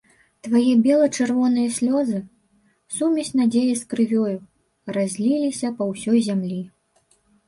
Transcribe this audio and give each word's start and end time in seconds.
Твае 0.45 0.69
бела-чырвоныя 0.85 1.73
слёзы— 1.75 2.19
сумясь 2.95 3.29
надзеі 3.39 3.73
з 3.81 3.91
крывёю— 3.91 4.37
разліліся 4.97 5.67
па 5.83 5.89
ўсёй 5.91 6.19
зямлі! 6.29 6.59